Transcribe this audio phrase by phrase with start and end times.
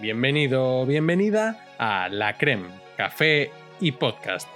[0.00, 3.50] Bienvenido o bienvenida a La Creme, Café
[3.80, 4.48] y Podcast.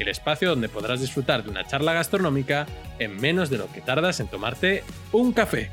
[0.00, 2.66] El espacio donde podrás disfrutar de una charla gastronómica
[2.98, 4.82] en menos de lo que tardas en tomarte
[5.12, 5.70] un café.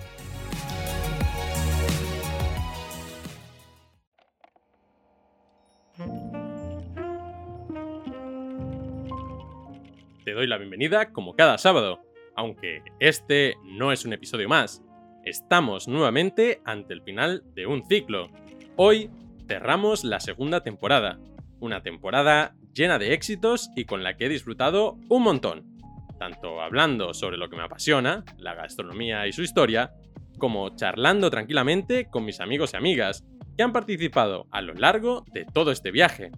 [10.24, 12.02] Te doy la bienvenida como cada sábado,
[12.36, 14.85] aunque este no es un episodio más.
[15.26, 18.30] Estamos nuevamente ante el final de un ciclo.
[18.76, 19.10] Hoy
[19.48, 21.18] cerramos la segunda temporada,
[21.60, 25.66] una temporada llena de éxitos y con la que he disfrutado un montón,
[26.20, 29.94] tanto hablando sobre lo que me apasiona, la gastronomía y su historia,
[30.38, 33.26] como charlando tranquilamente con mis amigos y amigas
[33.58, 36.30] que han participado a lo largo de todo este viaje.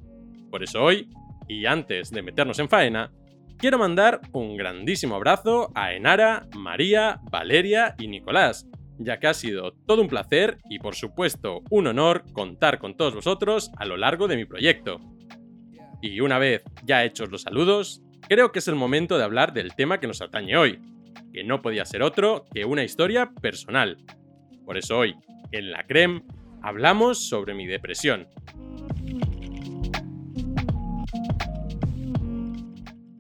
[0.49, 1.10] Por eso hoy,
[1.49, 3.12] y antes de meternos en faena,
[3.58, 8.66] quiero mandar un grandísimo abrazo a Enara, María, Valeria y Nicolás,
[8.99, 13.15] ya que ha sido todo un placer y por supuesto un honor contar con todos
[13.15, 14.99] vosotros a lo largo de mi proyecto.
[16.01, 19.76] Y una vez ya hechos los saludos, creo que es el momento de hablar del
[19.76, 20.79] tema que nos atañe hoy,
[21.34, 23.98] que no podía ser otro que una historia personal.
[24.65, 25.15] Por eso hoy,
[25.51, 26.23] en la CREM,
[26.61, 28.27] hablamos sobre mi depresión.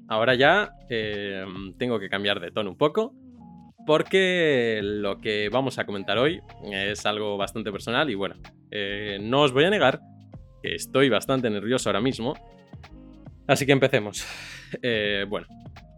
[0.09, 1.45] Ahora ya eh,
[1.77, 3.13] tengo que cambiar de tono un poco,
[3.87, 8.35] porque lo que vamos a comentar hoy es algo bastante personal y bueno,
[8.69, 10.01] eh, no os voy a negar
[10.61, 12.35] que estoy bastante nervioso ahora mismo.
[13.47, 14.23] Así que empecemos.
[14.81, 15.47] Eh, bueno,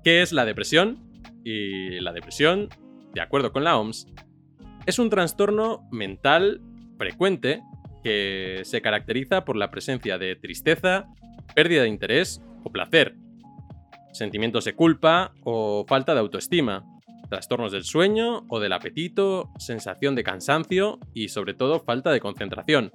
[0.03, 0.99] ¿qué es la depresión?
[1.43, 2.69] Y la depresión,
[3.15, 4.05] de acuerdo con la OMS,
[4.85, 6.61] es un trastorno mental
[6.99, 7.63] frecuente
[8.03, 11.07] que se caracteriza por la presencia de tristeza,
[11.55, 13.15] pérdida de interés o placer,
[14.11, 16.85] sentimientos de culpa o falta de autoestima,
[17.29, 22.91] trastornos del sueño o del apetito, sensación de cansancio y sobre todo falta de concentración.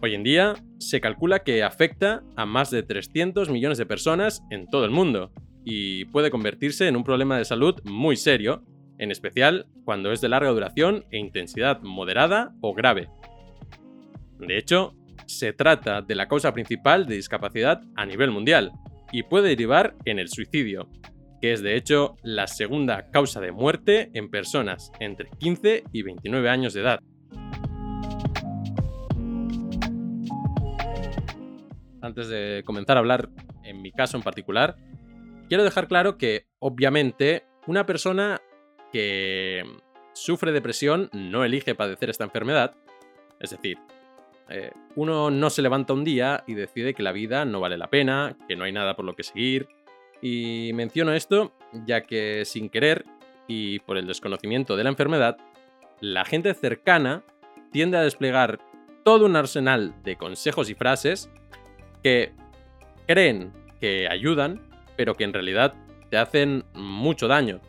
[0.00, 4.68] Hoy en día se calcula que afecta a más de 300 millones de personas en
[4.68, 5.32] todo el mundo
[5.64, 8.62] y puede convertirse en un problema de salud muy serio,
[8.98, 13.08] en especial cuando es de larga duración e intensidad moderada o grave.
[14.38, 14.94] De hecho,
[15.26, 18.72] se trata de la causa principal de discapacidad a nivel mundial
[19.12, 20.88] y puede derivar en el suicidio,
[21.40, 26.48] que es de hecho la segunda causa de muerte en personas entre 15 y 29
[26.48, 27.00] años de edad.
[32.00, 33.28] Antes de comenzar a hablar
[33.64, 34.76] en mi caso en particular,
[35.48, 38.40] quiero dejar claro que obviamente una persona
[38.92, 39.62] que
[40.14, 42.74] sufre depresión no elige padecer esta enfermedad.
[43.40, 43.78] Es decir,
[44.48, 47.90] eh, uno no se levanta un día y decide que la vida no vale la
[47.90, 49.68] pena, que no hay nada por lo que seguir,
[50.20, 51.52] y menciono esto
[51.86, 53.04] ya que sin querer
[53.46, 55.38] y por el desconocimiento de la enfermedad,
[56.00, 57.22] la gente cercana
[57.72, 58.60] tiende a desplegar
[59.04, 61.30] todo un arsenal de consejos y frases
[62.02, 62.32] que
[63.06, 64.60] creen que ayudan,
[64.96, 65.74] pero que en realidad
[66.10, 67.60] te hacen mucho daño.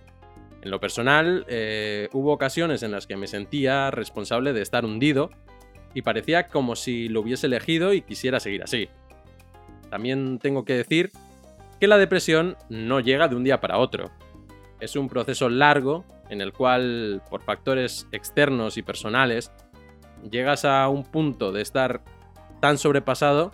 [0.61, 5.29] En lo personal, eh, hubo ocasiones en las que me sentía responsable de estar hundido
[5.93, 8.89] y parecía como si lo hubiese elegido y quisiera seguir así.
[9.89, 11.11] También tengo que decir
[11.79, 14.11] que la depresión no llega de un día para otro.
[14.79, 19.51] Es un proceso largo en el cual, por factores externos y personales,
[20.29, 22.01] llegas a un punto de estar
[22.59, 23.51] tan sobrepasado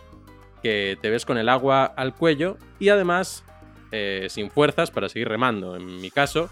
[0.62, 3.44] que te ves con el agua al cuello y además
[3.92, 5.76] eh, sin fuerzas para seguir remando.
[5.76, 6.50] En mi caso,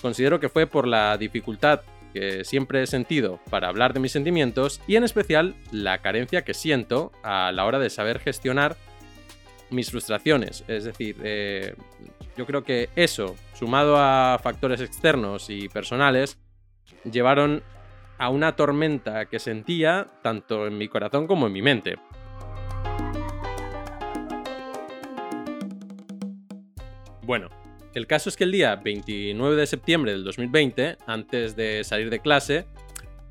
[0.00, 1.82] considero que fue por la dificultad
[2.12, 6.52] que siempre he sentido para hablar de mis sentimientos y en especial la carencia que
[6.52, 8.76] siento a la hora de saber gestionar
[9.72, 10.64] mis frustraciones.
[10.68, 11.74] Es decir, eh,
[12.36, 16.38] yo creo que eso, sumado a factores externos y personales,
[17.10, 17.62] llevaron
[18.18, 21.96] a una tormenta que sentía tanto en mi corazón como en mi mente.
[27.22, 27.48] Bueno,
[27.94, 32.20] el caso es que el día 29 de septiembre del 2020, antes de salir de
[32.20, 32.66] clase,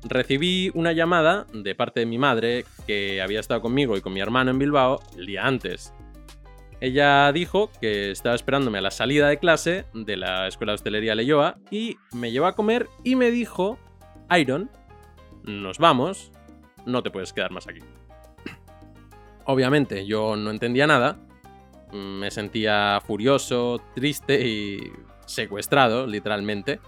[0.04, 4.20] recibí una llamada de parte de mi madre que había estado conmigo y con mi
[4.20, 5.92] hermano en Bilbao el día antes.
[6.82, 11.14] Ella dijo que estaba esperándome a la salida de clase de la Escuela de Hostelería
[11.14, 13.78] Leyoa y me llevó a comer y me dijo,
[14.36, 14.68] Iron,
[15.44, 16.32] nos vamos,
[16.84, 17.78] no te puedes quedar más aquí.
[19.44, 21.20] Obviamente yo no entendía nada,
[21.92, 24.92] me sentía furioso, triste y
[25.24, 26.80] secuestrado, literalmente.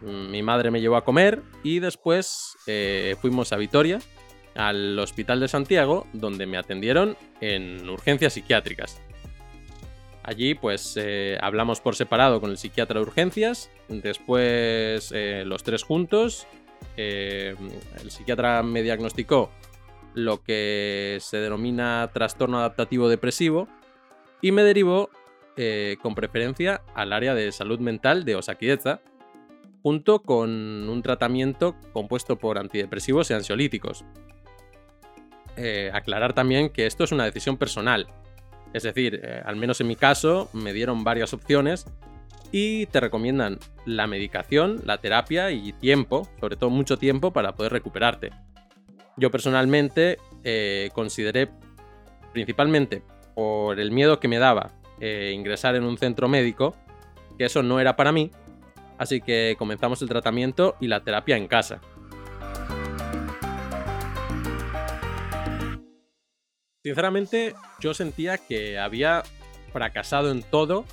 [0.00, 4.00] Mi madre me llevó a comer y después eh, fuimos a Vitoria,
[4.54, 9.00] al Hospital de Santiago, donde me atendieron en urgencias psiquiátricas.
[10.22, 15.82] Allí pues eh, hablamos por separado con el psiquiatra de urgencias, después eh, los tres
[15.82, 16.46] juntos
[16.96, 17.54] eh,
[18.00, 19.50] el psiquiatra me diagnosticó
[20.14, 23.68] lo que se denomina trastorno adaptativo depresivo
[24.40, 25.10] y me derivó
[26.00, 29.02] con preferencia al área de salud mental de Osakidecha,
[29.82, 30.48] junto con
[30.88, 34.06] un tratamiento compuesto por antidepresivos y ansiolíticos.
[35.56, 38.06] Eh, aclarar también que esto es una decisión personal,
[38.72, 41.86] es decir, eh, al menos en mi caso me dieron varias opciones
[42.52, 47.72] y te recomiendan la medicación, la terapia y tiempo, sobre todo mucho tiempo para poder
[47.72, 48.30] recuperarte.
[49.16, 50.18] Yo personalmente
[50.94, 51.50] consideré
[52.32, 53.02] principalmente
[53.34, 56.76] por el miedo que me daba eh, ingresar en un centro médico,
[57.38, 58.30] que eso no era para mí,
[58.98, 61.80] así que comenzamos el tratamiento y la terapia en casa.
[66.82, 69.22] Sinceramente, yo sentía que había
[69.72, 70.86] fracasado en todo,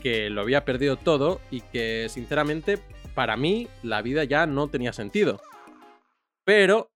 [0.00, 2.78] que lo había perdido todo y que, sinceramente,
[3.14, 5.40] para mí la vida ya no tenía sentido.
[6.44, 6.90] Pero,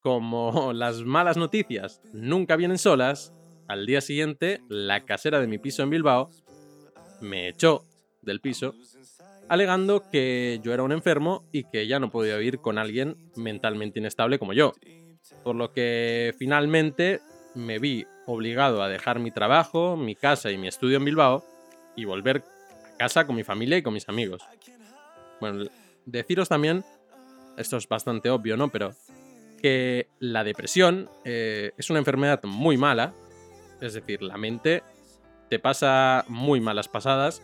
[0.00, 3.32] como las malas noticias nunca vienen solas,
[3.68, 6.30] al día siguiente, la casera de mi piso en Bilbao
[7.20, 7.84] me echó
[8.22, 8.74] del piso,
[9.48, 13.98] alegando que yo era un enfermo y que ya no podía vivir con alguien mentalmente
[13.98, 14.72] inestable como yo.
[15.44, 17.20] Por lo que finalmente
[17.54, 21.44] me vi obligado a dejar mi trabajo, mi casa y mi estudio en Bilbao
[21.96, 22.44] y volver
[22.94, 24.42] a casa con mi familia y con mis amigos.
[25.40, 25.64] Bueno,
[26.06, 26.84] deciros también,
[27.56, 28.68] esto es bastante obvio, ¿no?
[28.68, 28.94] Pero
[29.60, 33.12] que la depresión eh, es una enfermedad muy mala
[33.82, 34.84] es decir, la mente
[35.50, 37.42] te pasa muy malas pasadas,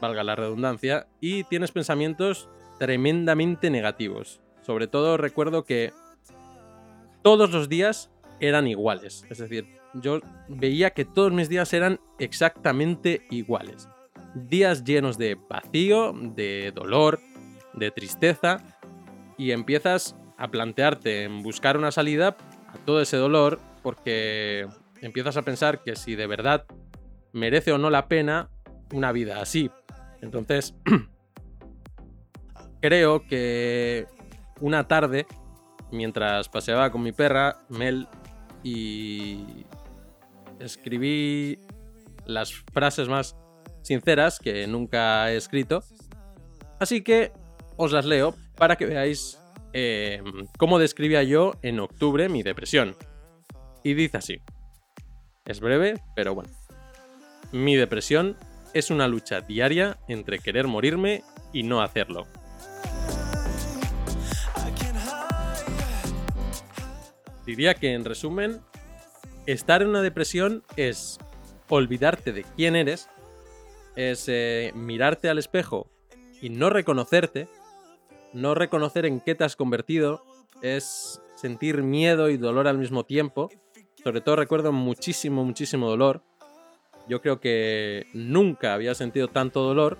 [0.00, 2.48] valga la redundancia, y tienes pensamientos
[2.78, 4.40] tremendamente negativos.
[4.62, 5.92] Sobre todo recuerdo que
[7.22, 8.10] todos los días
[8.40, 9.24] eran iguales.
[9.28, 13.88] Es decir, yo veía que todos mis días eran exactamente iguales.
[14.34, 17.20] Días llenos de vacío, de dolor,
[17.74, 18.58] de tristeza,
[19.36, 22.36] y empiezas a plantearte en buscar una salida
[22.68, 24.66] a todo ese dolor porque
[25.00, 26.66] empiezas a pensar que si de verdad
[27.32, 28.50] merece o no la pena
[28.92, 29.70] una vida así.
[30.20, 30.74] Entonces,
[32.80, 34.06] creo que
[34.60, 35.26] una tarde,
[35.92, 38.08] mientras paseaba con mi perra, Mel,
[38.62, 39.64] y
[40.60, 41.58] escribí
[42.26, 43.36] las frases más
[43.82, 45.82] sinceras que nunca he escrito.
[46.78, 47.32] Así que
[47.76, 49.40] os las leo para que veáis
[49.72, 50.22] eh,
[50.58, 52.96] cómo describía yo en octubre mi depresión.
[53.82, 54.40] Y dice así.
[55.46, 56.50] Es breve, pero bueno.
[57.52, 58.36] Mi depresión
[58.74, 61.22] es una lucha diaria entre querer morirme
[61.52, 62.26] y no hacerlo.
[67.48, 68.60] Diría que en resumen,
[69.46, 71.16] estar en una depresión es
[71.70, 73.08] olvidarte de quién eres,
[73.96, 75.90] es eh, mirarte al espejo
[76.42, 77.48] y no reconocerte,
[78.34, 80.22] no reconocer en qué te has convertido,
[80.60, 83.48] es sentir miedo y dolor al mismo tiempo,
[84.04, 86.20] sobre todo recuerdo muchísimo, muchísimo dolor.
[87.08, 89.96] Yo creo que nunca había sentido tanto dolor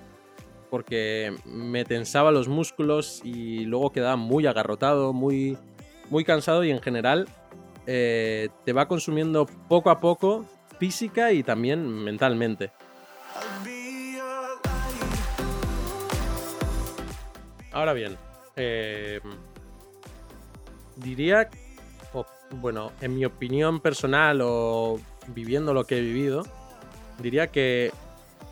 [0.69, 5.57] porque me tensaba los músculos y luego quedaba muy agarrotado, muy,
[6.11, 7.27] muy cansado y en general
[7.91, 10.45] eh, te va consumiendo poco a poco
[10.79, 12.71] física y también mentalmente.
[17.73, 18.17] Ahora bien,
[18.57, 19.21] eh,
[20.97, 21.49] diría
[22.51, 26.45] bueno, en mi opinión personal o viviendo lo que he vivido,
[27.19, 27.93] diría que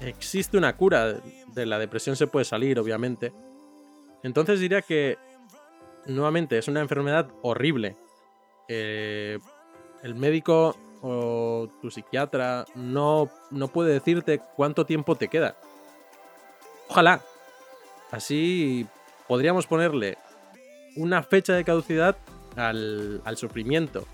[0.01, 1.21] existe una cura.
[1.53, 3.33] De la depresión se puede salir, obviamente.
[4.23, 5.17] Entonces diría que,
[6.07, 7.97] nuevamente, es una enfermedad horrible.
[8.69, 9.39] Eh,
[10.03, 15.57] el médico o tu psiquiatra no, no puede decirte cuánto tiempo te queda.
[16.89, 17.21] Ojalá.
[18.11, 18.87] Así
[19.27, 20.17] podríamos ponerle
[20.97, 22.17] una fecha de caducidad
[22.57, 24.07] al, sufrimiento,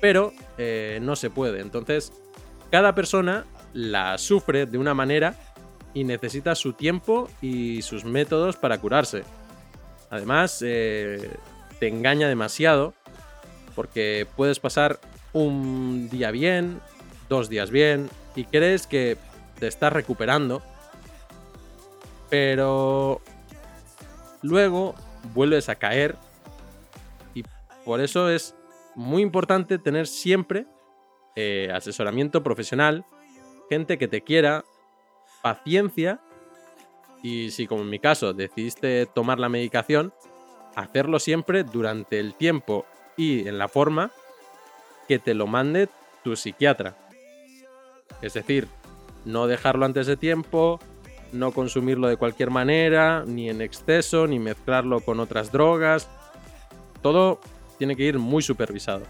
[0.00, 1.60] pero eh, no se puede.
[1.60, 2.12] Entonces,
[2.70, 5.34] cada persona la sufre de una manera
[5.94, 9.24] y necesita su tiempo y sus métodos para curarse.
[10.10, 11.30] Además, eh,
[11.80, 12.94] te engaña demasiado
[13.78, 14.98] porque puedes pasar
[15.32, 16.80] un día bien,
[17.28, 19.16] dos días bien y crees que
[19.60, 20.62] te estás recuperando,
[22.28, 23.20] pero
[24.42, 24.96] luego
[25.32, 26.16] vuelves a caer
[27.84, 28.56] por eso es
[28.96, 30.66] muy importante tener siempre
[31.36, 33.04] eh, asesoramiento profesional,
[33.70, 34.64] gente que te quiera,
[35.40, 36.20] paciencia
[37.22, 40.12] y si como en mi caso decidiste tomar la medicación,
[40.74, 42.84] hacerlo siempre durante el tiempo
[43.18, 44.10] y en la forma
[45.06, 45.88] que te lo mande
[46.24, 46.96] tu psiquiatra.
[48.22, 48.68] Es decir,
[49.26, 50.80] no dejarlo antes de tiempo,
[51.32, 56.08] no consumirlo de cualquier manera, ni en exceso, ni mezclarlo con otras drogas,
[57.02, 57.40] todo
[57.76, 59.02] tiene que ir muy supervisado.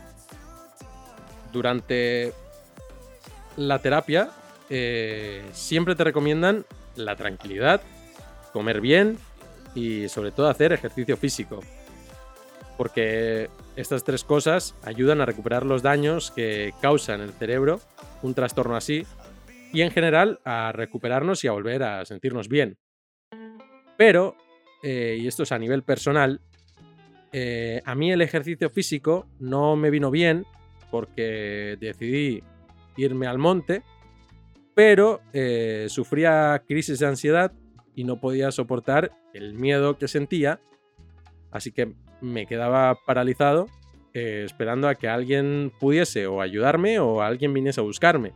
[1.52, 2.32] Durante
[3.56, 4.30] la terapia
[4.70, 6.64] eh, siempre te recomiendan
[6.96, 7.82] la tranquilidad,
[8.52, 9.18] comer bien
[9.74, 11.60] y sobre todo hacer ejercicio físico.
[12.78, 17.80] Porque estas tres cosas ayudan a recuperar los daños que causa el cerebro
[18.22, 19.04] un trastorno así
[19.72, 22.78] y en general a recuperarnos y a volver a sentirnos bien.
[23.96, 24.36] Pero,
[24.82, 26.40] eh, y esto es a nivel personal,
[27.32, 30.46] eh, a mí el ejercicio físico no me vino bien
[30.90, 32.42] porque decidí
[32.96, 33.82] irme al monte,
[34.74, 37.52] pero eh, sufría crisis de ansiedad
[37.94, 40.60] y no podía soportar el miedo que sentía,
[41.50, 43.66] así que me quedaba paralizado
[44.20, 48.32] esperando a que alguien pudiese o ayudarme o alguien viniese a buscarme.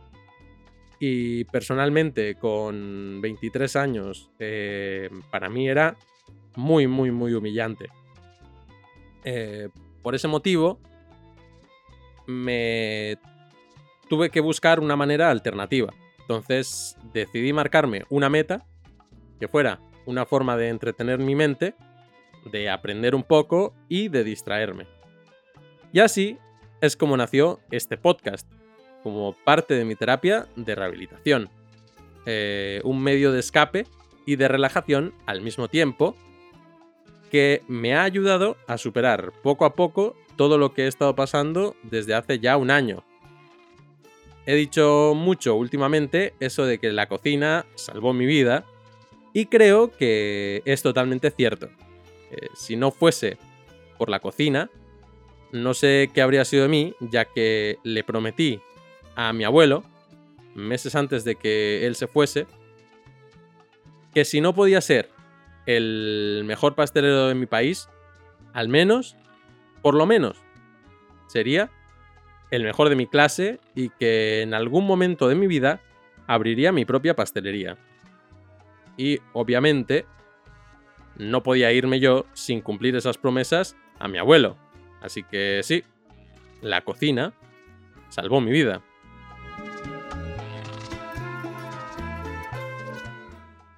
[0.99, 5.97] Y personalmente, con 23 años, eh, para mí era
[6.55, 7.89] muy, muy, muy humillante.
[9.25, 9.67] Eh,
[10.01, 10.79] por ese motivo,
[12.25, 13.17] me
[14.07, 15.93] tuve que buscar una manera alternativa.
[16.19, 18.65] Entonces decidí marcarme una meta
[19.39, 21.75] que fuera una forma de entretener mi mente,
[22.51, 24.87] de aprender un poco y de distraerme.
[25.91, 26.37] Y así
[26.81, 28.51] es como nació este podcast,
[29.03, 31.49] como parte de mi terapia de rehabilitación.
[32.25, 33.85] Eh, un medio de escape
[34.25, 36.15] y de relajación al mismo tiempo
[37.31, 41.75] que me ha ayudado a superar poco a poco todo lo que he estado pasando
[41.83, 43.03] desde hace ya un año.
[44.45, 48.65] He dicho mucho últimamente eso de que la cocina salvó mi vida
[49.33, 51.69] y creo que es totalmente cierto.
[52.33, 53.37] Eh, si no fuese
[53.97, 54.69] por la cocina,
[55.51, 58.59] no sé qué habría sido de mí, ya que le prometí
[59.15, 59.83] a mi abuelo,
[60.55, 62.47] meses antes de que él se fuese,
[64.13, 65.09] que si no podía ser
[65.67, 67.87] el mejor pastelero de mi país,
[68.53, 69.15] al menos,
[69.83, 70.37] por lo menos,
[71.27, 71.69] sería
[72.49, 75.81] el mejor de mi clase y que en algún momento de mi vida
[76.25, 77.77] abriría mi propia pastelería.
[78.97, 80.05] Y obviamente
[81.17, 84.57] no podía irme yo sin cumplir esas promesas a mi abuelo.
[85.01, 85.83] Así que sí,
[86.61, 87.33] la cocina
[88.09, 88.81] salvó mi vida.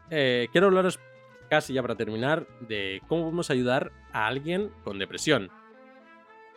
[0.10, 1.00] Eh, quiero hablaros
[1.50, 5.50] casi ya para terminar de cómo podemos ayudar a alguien con depresión.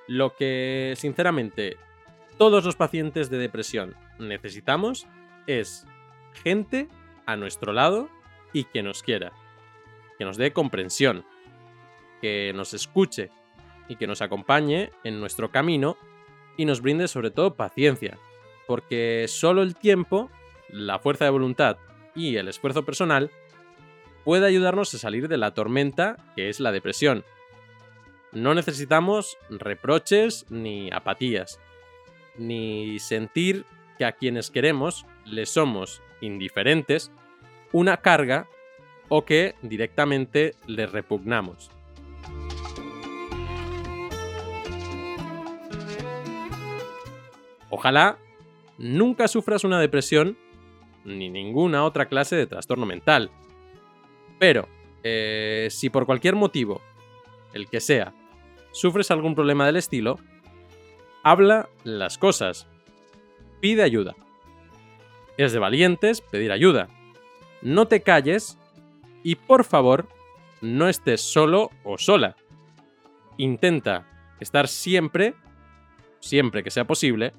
[0.06, 1.76] Lo que, sinceramente,
[2.38, 5.06] todos los pacientes de depresión necesitamos
[5.46, 5.86] es
[6.42, 6.88] gente
[7.26, 8.08] a nuestro lado
[8.52, 9.32] y que nos quiera,
[10.18, 11.24] que nos dé comprensión,
[12.20, 13.30] que nos escuche
[13.88, 15.96] y que nos acompañe en nuestro camino
[16.56, 18.18] y nos brinde sobre todo paciencia,
[18.66, 20.30] porque solo el tiempo,
[20.68, 21.78] la fuerza de voluntad
[22.14, 23.30] y el esfuerzo personal
[24.24, 27.24] puede ayudarnos a salir de la tormenta que es la depresión.
[28.32, 31.60] No necesitamos reproches ni apatías,
[32.36, 33.64] ni sentir
[33.96, 37.10] que a quienes queremos les somos indiferentes,
[37.72, 38.48] una carga
[39.08, 41.70] o que directamente les repugnamos.
[47.70, 48.18] Ojalá
[48.78, 50.36] nunca sufras una depresión
[51.04, 53.30] ni ninguna otra clase de trastorno mental.
[54.38, 54.68] Pero,
[55.02, 56.80] eh, si por cualquier motivo,
[57.52, 58.14] el que sea,
[58.72, 60.18] sufres algún problema del estilo,
[61.22, 62.66] habla las cosas.
[63.60, 64.14] Pide ayuda.
[65.36, 66.88] Es de valientes pedir ayuda.
[67.62, 68.57] No te calles
[69.28, 70.08] y por favor,
[70.62, 72.34] no estés solo o sola.
[73.36, 74.06] Intenta
[74.40, 75.34] estar siempre,
[76.18, 77.34] siempre que sea posible,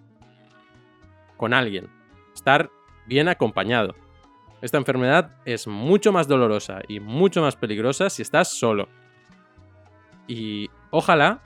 [1.35, 1.89] con alguien.
[2.35, 2.69] Estar
[3.07, 3.95] bien acompañado.
[4.61, 8.87] Esta enfermedad es mucho más dolorosa y mucho más peligrosa si estás solo.
[10.27, 11.41] Y ojalá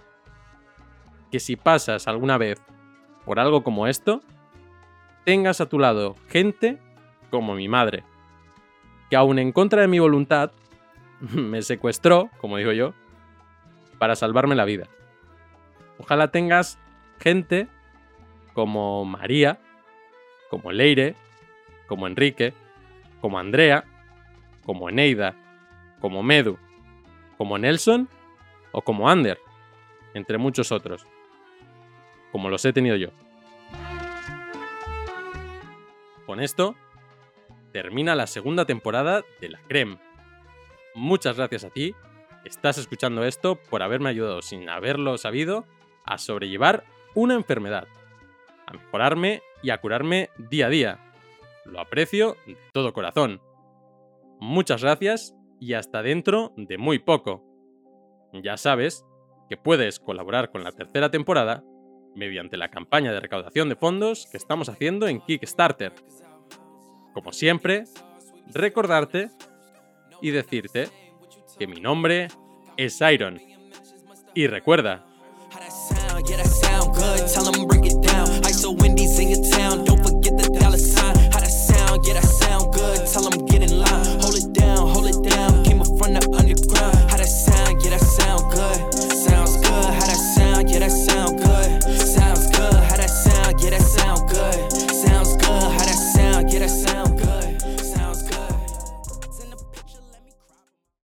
[1.32, 2.62] que si pasas alguna vez
[3.24, 4.20] por algo como esto,
[5.24, 6.82] tengas a tu lado gente
[7.32, 8.04] como mi madre,
[9.14, 10.52] que en contra de mi voluntad,
[11.20, 12.94] me secuestró, como digo yo,
[14.00, 14.88] para salvarme la vida.
[16.00, 16.80] Ojalá tengas
[17.20, 17.68] gente
[18.54, 19.60] como María,
[20.50, 21.16] como Leire,
[21.88, 22.54] como Enrique,
[23.22, 23.86] como Andrea,
[24.66, 25.36] como Eneida,
[26.00, 26.58] como Medu,
[27.38, 28.10] como Nelson
[28.72, 29.40] o como Ander,
[30.14, 31.06] entre muchos otros,
[32.32, 33.10] como los he tenido yo.
[36.26, 36.76] Con esto,
[37.74, 39.98] termina la segunda temporada de La Creme.
[40.94, 41.96] Muchas gracias a ti,
[42.46, 45.66] estás escuchando esto, por haberme ayudado sin haberlo sabido
[46.06, 47.88] a sobrellevar una enfermedad,
[48.68, 51.00] a mejorarme y a curarme día a día.
[51.66, 53.42] Lo aprecio de todo corazón.
[54.40, 57.44] Muchas gracias y hasta dentro de muy poco.
[58.34, 59.04] Ya sabes
[59.50, 61.64] que puedes colaborar con la tercera temporada
[62.16, 65.94] mediante la campaña de recaudación de fondos que estamos haciendo en Kickstarter
[67.14, 67.86] como siempre,
[68.54, 69.30] recordarte
[70.22, 70.90] y decirte
[71.58, 72.28] que mi nombre
[72.78, 73.40] es Iron.
[74.34, 75.06] Y recuerda,